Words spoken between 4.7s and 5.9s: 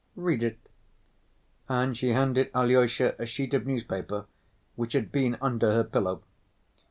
which had been under her